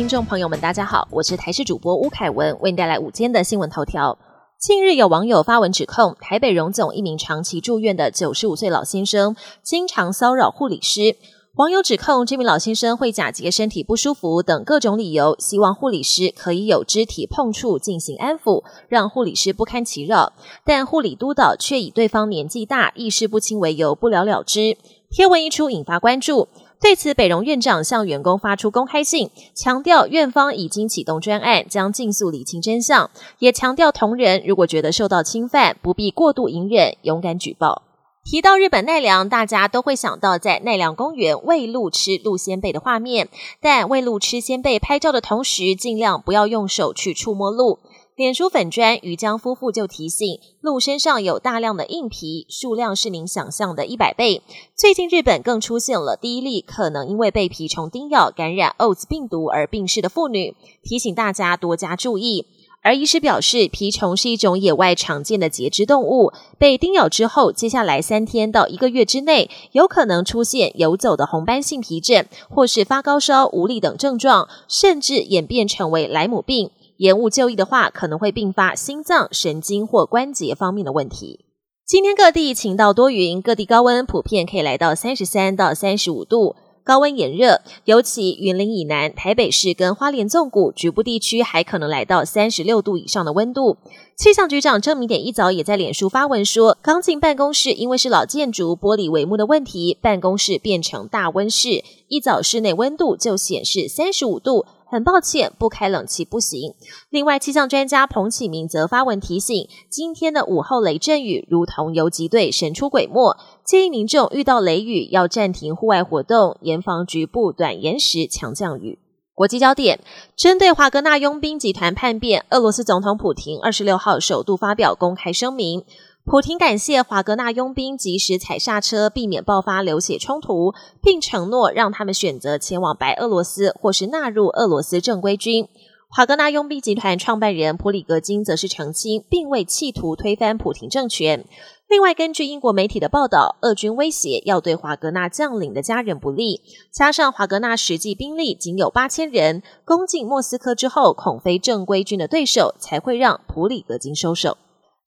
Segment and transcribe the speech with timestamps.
[0.00, 4.16] 听众朋友们，大家好，我是台视主播吴凯文，为您带来午间的新闻头条。
[4.58, 11.16] 近日有网友发文指控，台北荣总一名长期住院的九十五岁老先生，经常骚扰护理师。
[11.56, 20.32] 网友指控这名老先生会假借身体不舒服等各种理由，希望护理师可以有肢体碰触进行安抚，让护理师不堪其扰。
[20.64, 24.78] 但护理督导却以对方年纪大、意识不清为由不了了之。
[25.10, 26.48] 贴文一出，引发关注。
[26.80, 33.10] 对此，北荣院长向员工发出公开信，强调院方已经启动专案，将尽速理清真相。
[33.38, 37.82] 也强调同仁如果觉得受到侵犯，不必过度隐忍，勇敢举报。
[38.24, 43.28] 提到日本奈良，大家都会想到在奈良公园喂鹿吃鹿仙贝的画面，
[43.60, 47.78] 但喂鹿吃仙贝拍照的同时，尽量不要用手去触摸鹿。
[48.20, 54.42] 脸书粉砖于江夫妇就提醒，鹿身上有大量的硬皮，数量是您想象的一百倍。
[54.76, 62.44] 最近日本更出现了第一例可能因为被蜱虫叮咬感染欧兹病毒而病逝的妇女，提醒大家多加注意。
[62.82, 76.70] 而医师表示，蜱虫是一种野外常见的节肢动物，被叮咬之后，接下来三天到一个月之内，有可能出现游走的红斑性皮疹，或是发高烧、无力等症状，甚至演变成为莱姆病。
[77.00, 81.46] 延误就医的话，可能会并发心脏、神经或关节方面的问题。
[81.86, 93.78] 今天各地晴到多云，各地高温普遍可以来到三十三到三十五度，高温炎热，尤其云林以南、台北市跟花莲纵谷局部地区还可能来到三十六度以上的温度。
[94.14, 104.66] 气象局长郑明典一早也在脸书发文说，刚进办公室，因为是老建筑玻璃帷幕的问题，办公室变成大温室，一早室内温度就显示三十五度。
[104.90, 106.74] 很抱歉，不开冷气不行。
[107.10, 118.98] 另外，气象专家彭启明则发文提醒，今天的午后雷阵雨如同游击队神出鬼没，建议民众遇到雷雨要暂停户外活动，严防局部短延时强降雨。
[119.32, 120.00] 国际焦点：
[120.36, 125.84] 针对华格纳佣兵集团叛变，俄罗斯总统普廷二十六号首度发表公开声明。
[126.24, 135.66] 普廷感谢华格纳佣兵及时踩刹车，避免爆发流血冲突，并承诺让他们选择前往白俄罗斯或是纳入俄罗斯正规军。
[136.08, 141.44] 华格纳佣兵集团创办人普里格金则是澄清，并未企图推翻普廷政权。
[141.88, 154.56] 另外，根据英国媒体的报道，俄军威胁要对华格纳将领的家人不利，加上华格纳实际兵力仅有八千人，攻进莫斯科之后，恐非正规军的对手，才会让普里格金收手。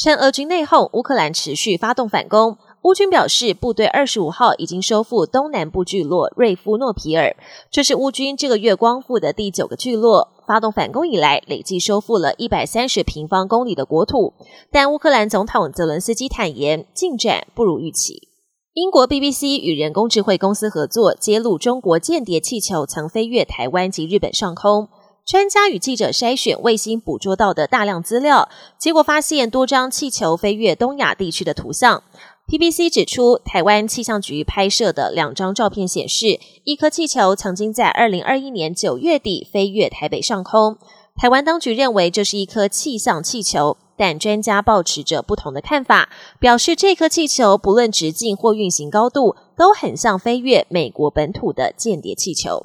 [0.00, 2.56] 趁俄军内讧，乌克兰持续发动反攻。
[2.82, 7.34] 乌军表示，部队二十五号已经收复东南部聚落瑞夫诺皮尔，
[7.68, 10.28] 这是乌军这个月光复的第九个聚落。
[10.46, 14.34] 发动反攻以来，累计收复了一百三十平方公里的国土。
[14.70, 18.28] 但乌克兰总统泽伦斯基坦言，进展不如预期。
[18.74, 24.88] 英国 BBC 与人工智慧公司合作，揭露中国间谍气球曾飞越台湾及日本上空。
[25.28, 32.02] 专家与记者筛选卫星捕捉到的大量资料，结果发现多张气球飞越东亚地区的图像。
[32.46, 40.78] PBC 指出，台湾气象局拍摄的两张照片显示，一颗气球曾经在二零二一年九月底飞越台北上空。
[41.14, 46.08] 台湾当局认为这是一颗气象气球，但专家抱持着不同的看法，
[46.40, 52.64] 表示这颗气球不论直径或运行高度，都很像飞越美国本土的间谍气球。